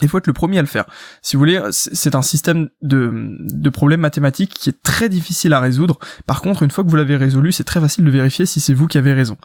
il 0.01 0.07
faut 0.07 0.17
être 0.17 0.27
le 0.27 0.33
premier 0.33 0.57
à 0.57 0.61
le 0.61 0.67
faire. 0.67 0.85
Si 1.21 1.35
vous 1.35 1.41
voulez, 1.41 1.61
c'est 1.71 2.15
un 2.15 2.21
système 2.21 2.69
de, 2.81 3.35
de 3.39 3.69
problèmes 3.69 3.99
mathématiques 3.99 4.53
qui 4.53 4.69
est 4.69 4.81
très 4.81 5.09
difficile 5.09 5.53
à 5.53 5.59
résoudre. 5.59 5.99
Par 6.25 6.41
contre, 6.41 6.63
une 6.63 6.71
fois 6.71 6.83
que 6.83 6.89
vous 6.89 6.95
l'avez 6.95 7.17
résolu, 7.17 7.51
c'est 7.51 7.65
très 7.65 7.81
facile 7.81 8.05
de 8.05 8.11
vérifier 8.11 8.45
si 8.45 8.61
c'est 8.61 8.73
vous 8.73 8.87
qui 8.87 8.97
avez 8.97 9.13
raison. 9.13 9.37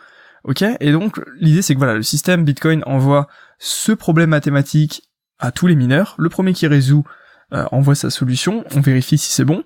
Ok 0.46 0.64
Et 0.80 0.92
donc 0.92 1.20
l'idée 1.40 1.60
c'est 1.60 1.74
que 1.74 1.78
voilà, 1.78 1.94
le 1.94 2.02
système 2.02 2.44
Bitcoin 2.44 2.82
envoie 2.86 3.28
ce 3.58 3.92
problème 3.92 4.30
mathématique 4.30 5.02
à 5.38 5.50
tous 5.50 5.66
les 5.66 5.74
mineurs. 5.74 6.14
Le 6.18 6.28
premier 6.28 6.52
qui 6.52 6.66
résout 6.66 7.04
euh, 7.52 7.64
envoie 7.72 7.94
sa 7.94 8.10
solution, 8.10 8.64
on 8.74 8.80
vérifie 8.80 9.18
si 9.18 9.30
c'est 9.32 9.44
bon, 9.44 9.64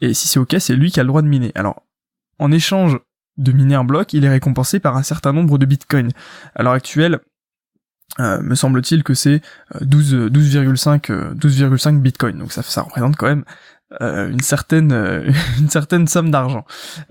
et 0.00 0.14
si 0.14 0.28
c'est 0.28 0.38
ok, 0.38 0.56
c'est 0.60 0.76
lui 0.76 0.90
qui 0.90 1.00
a 1.00 1.02
le 1.02 1.08
droit 1.08 1.22
de 1.22 1.28
miner. 1.28 1.50
Alors, 1.54 1.82
en 2.38 2.52
échange 2.52 2.98
de 3.36 3.52
miner 3.52 3.76
un 3.76 3.84
bloc, 3.84 4.12
il 4.12 4.24
est 4.24 4.28
récompensé 4.28 4.80
par 4.80 4.96
un 4.96 5.02
certain 5.02 5.32
nombre 5.32 5.58
de 5.58 5.66
bitcoins. 5.66 6.10
À 6.54 6.62
l'heure 6.62 6.72
actuelle, 6.72 7.20
euh, 8.20 8.40
me 8.40 8.54
semble-t-il 8.54 9.02
que 9.04 9.14
c'est 9.14 9.40
12,5 9.80 11.34
12,5 11.34 11.92
12, 11.94 12.02
bitcoins. 12.02 12.38
Donc 12.38 12.52
ça, 12.52 12.62
ça 12.62 12.82
représente 12.82 13.16
quand 13.16 13.26
même 13.26 13.44
euh, 14.00 14.28
une 14.28 14.40
certaine 14.40 14.92
euh, 14.92 15.30
une 15.58 15.70
certaine 15.70 16.06
somme 16.06 16.30
d'argent. 16.30 16.64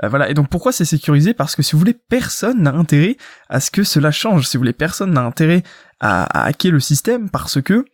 Euh, 0.03 0.09
voilà. 0.09 0.29
Et 0.29 0.33
donc 0.33 0.49
pourquoi 0.49 0.71
c'est 0.71 0.85
sécurisé? 0.85 1.33
Parce 1.33 1.55
que 1.55 1.63
si 1.63 1.73
vous 1.73 1.79
voulez, 1.79 1.93
personne 1.95 2.61
n'a 2.61 2.73
intérêt 2.73 3.17
à 3.49 3.59
ce 3.59 3.71
que 3.71 3.83
cela 3.83 4.11
change. 4.11 4.47
Si 4.47 4.57
vous 4.57 4.61
voulez, 4.61 4.73
personne 4.73 5.11
n'a 5.11 5.21
intérêt 5.21 5.63
à, 5.99 6.23
à 6.23 6.45
hacker 6.45 6.71
le 6.71 6.79
système 6.79 7.29
parce 7.29 7.61
que 7.61 7.85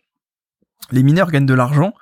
les 0.92 1.02
mineurs 1.02 1.30
gagnent 1.30 1.46
de 1.46 1.54
l'argent 1.54 1.94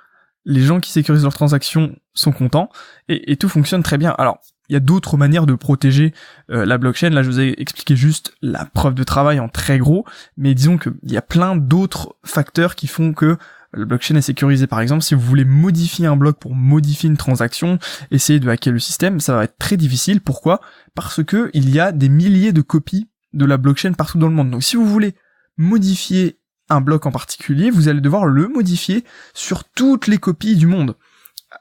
les 0.45 0.61
gens 0.61 0.79
qui 0.79 0.91
sécurisent 0.91 1.23
leurs 1.23 1.33
transactions 1.33 1.95
sont 2.13 2.31
contents 2.31 2.69
et, 3.07 3.37
tout 3.37 3.49
fonctionne 3.49 3.83
très 3.83 3.97
bien. 3.97 4.11
Alors, 4.17 4.39
il 4.69 4.73
y 4.73 4.75
a 4.75 4.79
d'autres 4.79 5.17
manières 5.17 5.45
de 5.45 5.55
protéger 5.55 6.13
euh, 6.49 6.65
la 6.65 6.77
blockchain. 6.77 7.09
Là, 7.09 7.23
je 7.23 7.29
vous 7.29 7.39
ai 7.39 7.55
expliqué 7.57 7.95
juste 7.95 8.33
la 8.41 8.65
preuve 8.65 8.93
de 8.93 9.03
travail 9.03 9.39
en 9.39 9.49
très 9.49 9.77
gros, 9.77 10.05
mais 10.37 10.53
disons 10.53 10.77
qu'il 10.77 10.93
y 11.03 11.17
a 11.17 11.21
plein 11.21 11.55
d'autres 11.55 12.15
facteurs 12.23 12.75
qui 12.75 12.87
font 12.87 13.13
que 13.13 13.37
la 13.73 13.85
blockchain 13.85 14.15
est 14.15 14.21
sécurisée. 14.21 14.67
Par 14.67 14.81
exemple, 14.81 15.03
si 15.03 15.15
vous 15.15 15.21
voulez 15.21 15.45
modifier 15.45 16.05
un 16.05 16.15
bloc 16.15 16.39
pour 16.39 16.55
modifier 16.55 17.09
une 17.09 17.17
transaction, 17.17 17.79
essayer 18.11 18.39
de 18.39 18.49
hacker 18.49 18.73
le 18.73 18.79
système, 18.79 19.19
ça 19.19 19.35
va 19.35 19.43
être 19.45 19.57
très 19.57 19.77
difficile. 19.77 20.21
Pourquoi? 20.21 20.61
Parce 20.95 21.23
que 21.23 21.49
il 21.53 21.69
y 21.69 21.79
a 21.79 21.91
des 21.91 22.09
milliers 22.09 22.53
de 22.53 22.61
copies 22.61 23.09
de 23.33 23.45
la 23.45 23.57
blockchain 23.57 23.93
partout 23.93 24.19
dans 24.19 24.27
le 24.27 24.33
monde. 24.33 24.51
Donc, 24.51 24.63
si 24.63 24.75
vous 24.75 24.85
voulez 24.85 25.15
modifier 25.57 26.39
un 26.69 26.81
bloc 26.81 27.05
en 27.05 27.11
particulier, 27.11 27.71
vous 27.71 27.87
allez 27.87 28.01
devoir 28.01 28.25
le 28.25 28.47
modifier 28.47 29.03
sur 29.33 29.63
toutes 29.63 30.07
les 30.07 30.17
copies 30.17 30.55
du 30.55 30.67
monde. 30.67 30.95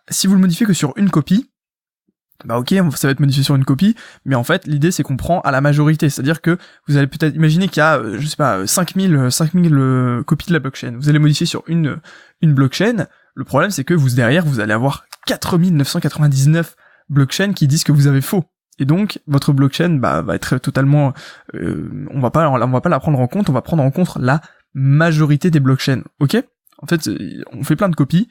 Si 0.08 0.26
vous 0.26 0.34
le 0.34 0.40
modifiez 0.40 0.66
que 0.66 0.72
sur 0.72 0.92
une 0.96 1.10
copie, 1.10 1.50
bah 2.44 2.58
ok, 2.58 2.74
ça 2.94 3.08
va 3.08 3.12
être 3.12 3.20
modifié 3.20 3.42
sur 3.42 3.54
une 3.54 3.64
copie, 3.64 3.94
mais 4.24 4.34
en 4.34 4.44
fait, 4.44 4.66
l'idée 4.66 4.90
c'est 4.90 5.02
qu'on 5.02 5.16
prend 5.16 5.40
à 5.40 5.50
la 5.50 5.60
majorité, 5.60 6.10
c'est-à-dire 6.10 6.40
que 6.40 6.58
vous 6.88 6.96
allez 6.96 7.06
peut-être 7.06 7.34
imaginer 7.34 7.68
qu'il 7.68 7.78
y 7.78 7.80
a, 7.80 7.98
euh, 7.98 8.18
je 8.18 8.26
sais 8.26 8.36
pas, 8.36 8.66
5000, 8.66 9.28
5000 9.30 9.74
euh, 9.74 10.22
copies 10.22 10.48
de 10.48 10.52
la 10.52 10.58
blockchain. 10.58 10.94
Vous 10.96 11.08
allez 11.08 11.18
modifier 11.18 11.46
sur 11.46 11.62
une, 11.66 11.98
une 12.40 12.54
blockchain. 12.54 13.06
Le 13.34 13.44
problème 13.44 13.70
c'est 13.70 13.84
que 13.84 13.94
vous 13.94 14.10
derrière, 14.10 14.44
vous 14.44 14.60
allez 14.60 14.72
avoir 14.72 15.04
4999 15.26 16.76
blockchains 17.08 17.52
qui 17.52 17.66
disent 17.66 17.84
que 17.84 17.92
vous 17.92 18.06
avez 18.06 18.20
faux. 18.20 18.44
Et 18.78 18.84
donc, 18.84 19.20
votre 19.26 19.52
blockchain 19.52 19.90
bah, 19.90 20.22
va 20.22 20.34
être 20.34 20.58
totalement, 20.58 21.12
euh, 21.54 22.06
on 22.10 22.20
va 22.20 22.30
pas, 22.30 22.48
on 22.48 22.68
va 22.68 22.80
pas 22.80 22.88
la 22.88 23.00
prendre 23.00 23.20
en 23.20 23.28
compte, 23.28 23.50
on 23.50 23.52
va 23.52 23.62
prendre 23.62 23.82
en 23.82 23.90
compte 23.90 24.16
la 24.18 24.40
majorité 24.74 25.50
des 25.50 25.60
blockchains. 25.60 26.02
Ok? 26.20 26.42
En 26.78 26.86
fait, 26.86 27.08
on 27.52 27.62
fait 27.62 27.76
plein 27.76 27.88
de 27.88 27.94
copies 27.94 28.28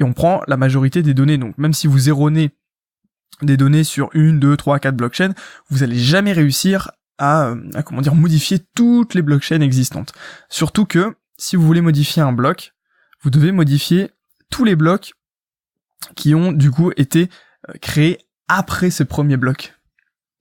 et 0.00 0.04
on 0.04 0.12
prend 0.12 0.42
la 0.46 0.56
majorité 0.56 1.02
des 1.02 1.14
données. 1.14 1.38
Donc, 1.38 1.56
même 1.58 1.72
si 1.72 1.86
vous 1.86 2.08
erronez 2.08 2.50
des 3.42 3.56
données 3.56 3.84
sur 3.84 4.10
une, 4.14 4.40
deux, 4.40 4.56
trois, 4.56 4.78
quatre 4.78 4.96
blockchains, 4.96 5.34
vous 5.68 5.82
allez 5.82 5.98
jamais 5.98 6.32
réussir 6.32 6.90
à, 7.18 7.54
à, 7.74 7.82
comment 7.82 8.00
dire 8.00 8.14
modifier 8.14 8.58
toutes 8.74 9.14
les 9.14 9.22
blockchains 9.22 9.60
existantes. 9.60 10.12
Surtout 10.48 10.84
que 10.84 11.14
si 11.36 11.56
vous 11.56 11.66
voulez 11.66 11.80
modifier 11.80 12.22
un 12.22 12.32
bloc, 12.32 12.74
vous 13.22 13.30
devez 13.30 13.52
modifier 13.52 14.10
tous 14.50 14.64
les 14.64 14.76
blocs 14.76 15.12
qui 16.16 16.34
ont 16.34 16.52
du 16.52 16.70
coup 16.70 16.92
été 16.96 17.28
euh, 17.68 17.72
créés 17.80 18.18
après 18.48 18.90
ce 18.90 19.02
premier 19.02 19.36
bloc. 19.36 19.74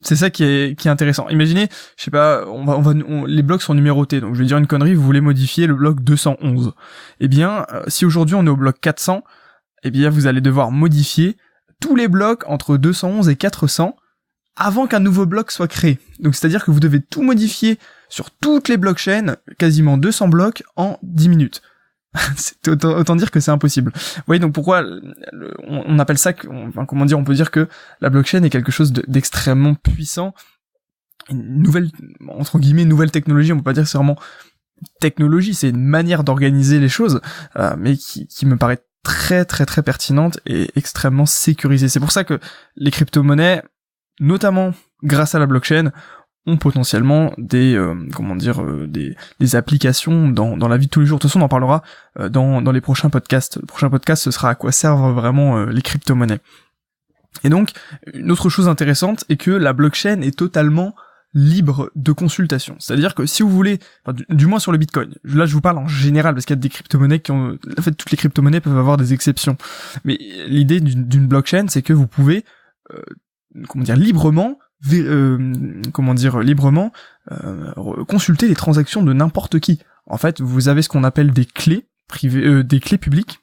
C'est 0.02 0.18
ça 0.18 0.30
qui 0.30 0.44
est, 0.44 0.78
qui 0.78 0.90
est 0.90 0.92
intéressant. 0.92 1.30
Imaginez, 1.30 1.70
je 1.98 2.04
sais 2.04 2.12
pas, 2.12 2.46
on 2.48 2.66
va, 2.66 2.78
on 2.78 2.82
va, 2.82 2.94
les 3.26 3.42
blocs 3.42 3.62
sont 3.62 3.74
numérotés, 3.74 4.20
donc 4.20 4.36
je 4.36 4.40
vais 4.40 4.46
dire 4.46 4.58
une 4.58 4.68
connerie, 4.68 4.96
vous 4.96 5.04
voulez 5.04 5.22
modifier 5.22 5.66
le 5.66 5.76
bloc 5.76 6.02
211. 6.02 6.74
Eh 7.22 7.28
bien, 7.30 7.66
euh, 7.72 7.84
si 7.88 8.06
aujourd'hui 8.06 8.36
on 8.36 8.46
est 8.46 8.50
au 8.50 8.58
bloc 8.58 8.80
400, 8.82 9.24
eh 9.84 9.92
bien 9.92 10.10
vous 10.10 10.28
allez 10.28 10.42
devoir 10.42 10.72
modifier 10.72 11.38
les 11.96 12.08
blocs 12.08 12.44
entre 12.48 12.78
211 12.78 13.30
et 13.30 13.36
400 13.36 13.96
avant 14.56 14.88
qu'un 14.88 15.00
nouveau 15.00 15.26
bloc 15.26 15.52
soit 15.52 15.68
créé. 15.68 16.00
Donc 16.20 16.36
c'est-à-dire 16.36 16.64
que 16.64 16.72
vous 16.72 16.80
devez 16.80 17.02
tout 17.02 17.24
modifier 17.24 17.80
sur 18.10 18.32
toutes 18.32 18.70
les 18.70 18.78
blockchains, 18.78 19.36
quasiment 19.58 19.98
200 19.98 20.28
blocs 20.28 20.64
en 20.76 21.00
10 21.02 21.30
minutes. 21.30 21.62
c'est 22.36 22.68
autant, 22.68 23.16
dire 23.16 23.32
que 23.32 23.40
c'est 23.40 23.52
impossible. 23.52 23.92
Vous 23.96 24.24
voyez 24.28 24.40
donc 24.40 24.54
pourquoi 24.54 24.84
on, 25.68 25.98
appelle 25.98 26.20
ça, 26.20 26.34
comment 26.34 27.06
dire, 27.06 27.18
on 27.18 27.24
peut 27.24 27.34
dire 27.34 27.50
que 27.50 27.68
la 28.02 28.10
blockchain 28.12 28.44
est 28.44 28.52
quelque 28.52 28.72
chose 28.72 28.94
d'extrêmement 28.94 29.74
puissant, 29.74 30.36
une 31.30 31.64
nouvelle 31.64 31.90
entre 32.28 32.60
guillemets 32.60 32.86
nouvelle 32.86 33.10
technologie. 33.10 33.52
On 33.52 33.58
peut 33.58 33.64
pas 33.64 33.74
dire 33.74 33.84
que 33.84 33.90
c'est 33.90 33.98
vraiment 33.98 34.20
technologie, 35.00 35.56
c'est 35.56 35.70
une 35.70 35.86
manière 35.86 36.24
d'organiser 36.24 36.80
les 36.80 36.90
choses, 36.90 37.20
euh, 37.56 37.74
mais 37.80 37.96
qui 37.98 38.46
me 38.46 38.58
paraît 38.58 38.84
très 39.04 39.46
très 39.46 39.66
très 39.66 39.84
pertinente 39.84 40.40
et 40.46 40.72
extrêmement 40.76 41.26
sécurisée. 41.26 41.90
C'est 41.90 42.00
pour 42.00 42.12
ça 42.12 42.24
que 42.24 42.40
les 42.76 42.92
crypto-monnaies, 42.92 43.62
notamment 44.20 44.74
grâce 45.04 45.36
à 45.36 45.40
la 45.40 45.46
blockchain, 45.46 45.92
ont 46.46 46.58
potentiellement 46.58 47.34
des 47.38 47.76
euh, 47.76 47.96
comment 48.14 48.36
dire 48.36 48.62
euh, 48.62 48.88
des, 48.88 49.16
des 49.40 49.56
applications 49.56 50.30
dans, 50.30 50.58
dans 50.58 50.68
la 50.68 50.78
vie 50.78 50.88
de 50.88 50.92
tous 50.92 51.00
les 51.00 51.06
jours. 51.06 51.18
De 51.18 51.22
toute 51.22 51.32
façon, 51.32 51.42
on 51.42 51.46
en 51.46 51.50
parlera 51.50 51.84
euh, 52.20 52.30
dans, 52.30 52.62
dans 52.62 52.72
les 52.72 52.82
prochains 52.82 53.10
podcasts. 53.10 53.58
Le 53.58 53.66
prochain 53.66 53.90
podcast, 53.90 54.24
ce 54.24 54.32
sera 54.32 54.50
à 54.50 54.56
quoi 54.56 54.72
servent 54.72 55.14
vraiment 55.14 55.66
les 55.66 55.82
crypto-monnaies. 55.82 56.40
Et 57.44 57.50
donc, 57.50 57.72
une 58.14 58.32
autre 58.32 58.50
chose 58.50 58.68
intéressante 58.68 59.26
est 59.30 59.38
que 59.38 59.52
la 59.52 59.74
blockchain 59.74 60.22
est 60.22 60.38
totalement 60.38 60.96
libre 61.34 61.92
de 61.96 62.12
consultation. 62.12 62.76
C'est-à-dire 62.80 63.16
que 63.16 63.26
si 63.26 63.42
vous 63.42 63.50
voulez, 63.50 63.80
du, 64.30 64.46
moins 64.46 64.60
sur 64.60 64.72
le 64.72 64.78
Bitcoin, 64.78 65.14
là 65.24 65.46
je 65.46 65.54
vous 65.54 65.62
parle 65.62 65.78
en 65.78 65.88
général 65.88 66.36
parce 66.36 66.46
qu'il 66.46 66.56
y 66.56 66.60
a 66.60 66.62
des 66.62 66.70
crypto-monnaies 66.70 67.20
qui 67.20 67.32
ont, 67.32 67.58
en 67.78 67.82
fait 67.82 67.92
toutes 67.94 68.12
les 68.12 68.18
crypto-monnaies 68.18 68.62
peuvent 68.62 68.78
avoir 68.78 68.98
des 68.98 69.14
exceptions. 69.14 69.58
Mais 70.06 70.18
l'idée 70.48 70.80
d'une 70.80 71.28
blockchain, 71.28 71.66
c'est 71.70 71.82
que 71.82 71.94
vous 71.94 72.08
pouvez, 72.08 72.46
euh, 72.94 73.02
comment 73.68 73.84
dire, 73.84 73.96
librement, 73.96 74.60
euh, 74.94 75.82
comment 75.92 76.14
dire, 76.14 76.40
librement 76.40 76.92
euh, 77.32 77.74
consulter 78.06 78.48
les 78.48 78.56
transactions 78.56 79.02
de 79.02 79.14
n'importe 79.14 79.60
qui. 79.60 79.80
En 80.06 80.18
fait, 80.18 80.42
vous 80.42 80.68
avez 80.68 80.82
ce 80.82 80.90
qu'on 80.90 81.04
appelle 81.04 81.32
des 81.32 81.46
clés 81.46 81.88
privées, 82.08 82.64
des 82.64 82.80
clés 82.80 82.98
publiques 82.98 83.40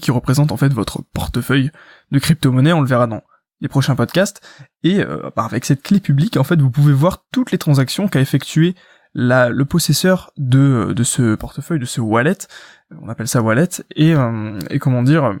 qui 0.00 0.10
représentent 0.10 0.52
en 0.52 0.56
fait 0.56 0.72
votre 0.72 1.02
portefeuille 1.12 1.70
de 2.10 2.18
crypto-monnaie. 2.18 2.72
On 2.72 2.80
le 2.80 2.88
verra 2.88 3.06
dans 3.06 3.22
les 3.64 3.68
prochains 3.68 3.96
podcasts. 3.96 4.40
Et 4.84 5.00
euh, 5.00 5.30
bah, 5.34 5.44
avec 5.44 5.64
cette 5.64 5.82
clé 5.82 5.98
publique, 5.98 6.36
en 6.36 6.44
fait, 6.44 6.60
vous 6.60 6.70
pouvez 6.70 6.92
voir 6.92 7.24
toutes 7.32 7.50
les 7.50 7.58
transactions 7.58 8.06
qu'a 8.06 8.20
effectué 8.20 8.76
la, 9.14 9.48
le 9.48 9.64
possesseur 9.64 10.30
de, 10.36 10.92
de 10.94 11.02
ce 11.02 11.34
portefeuille, 11.34 11.80
de 11.80 11.86
ce 11.86 12.00
wallet. 12.00 12.38
On 13.02 13.08
appelle 13.08 13.26
ça 13.26 13.42
wallet. 13.42 13.68
Et, 13.96 14.14
euh, 14.14 14.58
et 14.70 14.78
comment 14.78 15.02
dire 15.02 15.34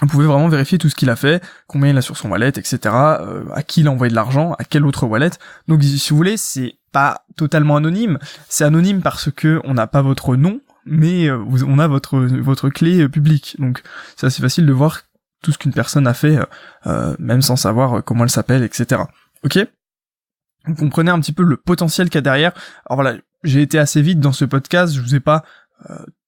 vous 0.00 0.06
pouvez 0.06 0.26
vraiment 0.26 0.48
vérifier 0.48 0.78
tout 0.78 0.88
ce 0.88 0.94
qu'il 0.94 1.10
a 1.10 1.16
fait, 1.16 1.42
combien 1.66 1.90
il 1.90 1.96
a 1.96 2.02
sur 2.02 2.16
son 2.16 2.30
wallet, 2.30 2.50
etc., 2.50 2.78
euh, 2.84 3.42
à 3.52 3.64
qui 3.64 3.80
il 3.80 3.88
a 3.88 3.90
envoyé 3.90 4.10
de 4.10 4.14
l'argent, 4.14 4.52
à 4.56 4.62
quel 4.62 4.86
autre 4.86 5.06
wallet. 5.06 5.30
Donc 5.66 5.82
si 5.82 6.10
vous 6.10 6.16
voulez, 6.16 6.36
c'est 6.36 6.76
pas 6.92 7.24
totalement 7.36 7.74
anonyme. 7.74 8.20
C'est 8.48 8.62
anonyme 8.62 9.02
parce 9.02 9.32
que 9.32 9.60
on 9.64 9.74
n'a 9.74 9.88
pas 9.88 10.02
votre 10.02 10.36
nom, 10.36 10.60
mais 10.86 11.28
on 11.32 11.80
a 11.80 11.88
votre 11.88 12.16
votre 12.16 12.68
clé 12.68 13.08
publique. 13.08 13.56
Donc 13.58 13.82
c'est 14.16 14.26
assez 14.26 14.40
facile 14.40 14.66
de 14.66 14.72
voir 14.72 15.02
tout 15.42 15.52
ce 15.52 15.58
qu'une 15.58 15.72
personne 15.72 16.06
a 16.06 16.14
fait, 16.14 16.36
euh, 16.36 16.44
euh, 16.86 17.16
même 17.18 17.42
sans 17.42 17.56
savoir 17.56 17.98
euh, 17.98 18.00
comment 18.00 18.24
elle 18.24 18.30
s'appelle, 18.30 18.62
etc. 18.62 19.02
Ok? 19.44 19.58
Vous 20.66 20.74
comprenez 20.74 21.10
un 21.10 21.20
petit 21.20 21.32
peu 21.32 21.44
le 21.44 21.56
potentiel 21.56 22.08
qu'il 22.08 22.16
y 22.16 22.18
a 22.18 22.22
derrière. 22.22 22.52
Alors 22.86 23.00
voilà, 23.00 23.18
j'ai 23.44 23.62
été 23.62 23.78
assez 23.78 24.02
vite 24.02 24.20
dans 24.20 24.32
ce 24.32 24.44
podcast, 24.44 24.94
je 24.94 25.00
vous 25.00 25.14
ai 25.14 25.20
pas 25.20 25.44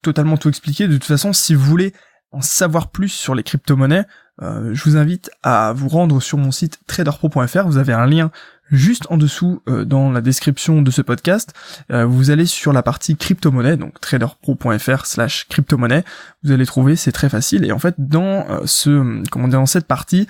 totalement 0.01 0.37
tout 0.37 0.47
expliqué. 0.47 0.87
De 0.87 0.93
toute 0.93 1.03
façon, 1.03 1.33
si 1.33 1.53
vous 1.53 1.65
voulez 1.65 1.93
en 2.31 2.39
savoir 2.39 2.89
plus 2.89 3.09
sur 3.09 3.35
les 3.35 3.43
crypto-monnaies, 3.43 4.05
je 4.39 4.83
vous 4.85 4.95
invite 4.95 5.29
à 5.43 5.73
vous 5.73 5.89
rendre 5.89 6.21
sur 6.21 6.37
mon 6.37 6.51
site 6.51 6.79
traderpro.fr. 6.87 7.67
Vous 7.67 7.77
avez 7.77 7.91
un 7.91 8.07
lien 8.07 8.31
juste 8.71 9.05
en 9.09 9.17
dessous 9.17 9.61
euh, 9.67 9.85
dans 9.85 10.11
la 10.11 10.21
description 10.21 10.81
de 10.81 10.89
ce 10.91 11.01
podcast, 11.01 11.53
euh, 11.91 12.05
vous 12.05 12.31
allez 12.31 12.45
sur 12.45 12.73
la 12.73 12.81
partie 12.81 13.15
crypto-monnaie, 13.15 13.77
donc 13.77 13.99
traderpro.fr 13.99 15.05
slash 15.05 15.47
crypto-monnaie, 15.49 16.03
vous 16.43 16.51
allez 16.51 16.65
trouver, 16.65 16.95
c'est 16.95 17.11
très 17.11 17.29
facile, 17.29 17.65
et 17.65 17.71
en 17.71 17.79
fait 17.79 17.95
dans 17.97 18.47
euh, 18.49 18.61
ce, 18.65 19.23
comment 19.29 19.47
dire, 19.47 19.59
dans 19.59 19.65
cette 19.65 19.87
partie, 19.87 20.27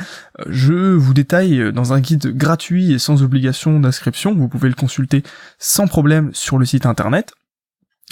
je 0.48 0.74
vous 0.74 1.14
détaille 1.14 1.72
dans 1.72 1.94
un 1.94 2.00
guide 2.00 2.36
gratuit 2.36 2.92
et 2.92 3.00
sans 3.00 3.24
obligation 3.24 3.80
d'inscription, 3.80 4.36
vous 4.36 4.48
pouvez 4.48 4.70
le 4.70 4.76
consulter 4.76 5.24
sans 5.60 5.88
problème 5.88 6.32
sur 6.34 6.58
le 6.58 6.66
site 6.66 6.86
internet, 6.86 7.34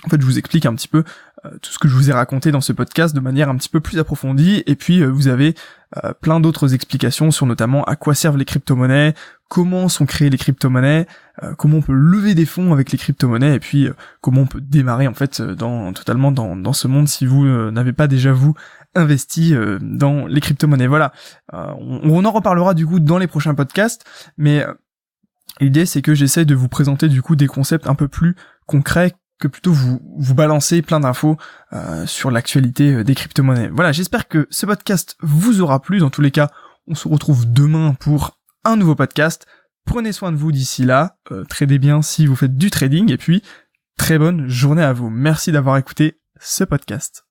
en 0.05 0.09
fait, 0.09 0.21
je 0.21 0.25
vous 0.25 0.37
explique 0.37 0.65
un 0.65 0.73
petit 0.75 0.87
peu 0.87 1.03
euh, 1.45 1.49
tout 1.61 1.71
ce 1.71 1.79
que 1.79 1.87
je 1.87 1.95
vous 1.95 2.09
ai 2.09 2.13
raconté 2.13 2.51
dans 2.51 2.61
ce 2.61 2.71
podcast 2.71 3.15
de 3.15 3.19
manière 3.19 3.49
un 3.49 3.55
petit 3.55 3.69
peu 3.69 3.79
plus 3.79 3.99
approfondie, 3.99 4.63
et 4.65 4.75
puis 4.75 5.01
euh, 5.01 5.07
vous 5.07 5.27
avez 5.27 5.55
euh, 6.03 6.13
plein 6.13 6.39
d'autres 6.39 6.73
explications 6.73 7.31
sur 7.31 7.45
notamment 7.45 7.83
à 7.83 7.95
quoi 7.95 8.15
servent 8.15 8.37
les 8.37 8.45
crypto-monnaies, 8.45 9.13
comment 9.49 9.89
sont 9.89 10.05
créées 10.05 10.29
les 10.29 10.37
crypto-monnaies, 10.37 11.07
comment 11.57 11.77
on 11.77 11.81
peut 11.81 11.93
lever 11.93 12.35
des 12.35 12.45
fonds 12.45 12.71
avec 12.71 12.91
les 12.91 12.97
crypto-monnaies, 12.97 13.55
et 13.55 13.59
puis 13.59 13.89
comment 14.21 14.41
on 14.41 14.45
peut 14.45 14.61
démarrer 14.61 15.07
en 15.07 15.13
fait 15.13 15.41
dans 15.41 15.91
totalement 15.93 16.31
dans, 16.31 16.55
dans 16.55 16.73
ce 16.73 16.87
monde 16.87 17.07
si 17.07 17.25
vous 17.25 17.45
n'avez 17.71 17.93
pas 17.93 18.07
déjà 18.07 18.31
vous 18.31 18.53
investi 18.93 19.55
dans 19.81 20.27
les 20.27 20.41
crypto-monnaies. 20.41 20.85
Voilà, 20.85 21.13
on, 21.51 22.01
on, 22.03 22.25
en 22.25 22.31
reparlera 22.31 22.75
du 22.75 22.85
coup 22.85 22.99
dans 22.99 23.17
les 23.17 23.27
prochains 23.27 23.55
podcasts, 23.55 24.05
mais 24.37 24.63
L'idée 25.59 25.85
c'est 25.85 26.01
que 26.01 26.13
j'essaie 26.13 26.45
de 26.45 26.55
vous 26.55 26.69
présenter 26.69 27.09
du 27.09 27.21
coup 27.21 27.35
des 27.35 27.47
concepts 27.47 27.87
un 27.87 27.95
peu 27.95 28.07
plus 28.07 28.35
concrets 28.65 29.13
que 29.39 29.47
plutôt 29.47 29.71
vous 29.71 30.01
vous 30.17 30.35
balancez 30.35 30.81
plein 30.81 30.99
d'infos 30.99 31.37
euh, 31.73 32.05
sur 32.05 32.29
l'actualité 32.29 32.93
euh, 32.93 33.03
des 33.03 33.15
crypto-monnaies. 33.15 33.69
Voilà, 33.69 33.91
j'espère 33.91 34.27
que 34.27 34.47
ce 34.51 34.65
podcast 34.65 35.15
vous 35.21 35.61
aura 35.61 35.81
plu. 35.81 35.99
Dans 35.99 36.09
tous 36.09 36.21
les 36.21 36.31
cas, 36.31 36.51
on 36.87 36.95
se 36.95 37.07
retrouve 37.07 37.51
demain 37.51 37.95
pour 37.99 38.37
un 38.65 38.75
nouveau 38.75 38.95
podcast. 38.95 39.47
Prenez 39.85 40.11
soin 40.11 40.31
de 40.31 40.37
vous 40.37 40.51
d'ici 40.51 40.83
là, 40.83 41.17
euh, 41.31 41.45
tradez 41.45 41.79
bien 41.79 42.01
si 42.01 42.27
vous 42.27 42.35
faites 42.35 42.57
du 42.57 42.69
trading 42.69 43.11
et 43.11 43.17
puis 43.17 43.41
très 43.97 44.19
bonne 44.19 44.47
journée 44.47 44.83
à 44.83 44.93
vous. 44.93 45.09
Merci 45.09 45.51
d'avoir 45.51 45.77
écouté 45.77 46.19
ce 46.39 46.63
podcast. 46.63 47.28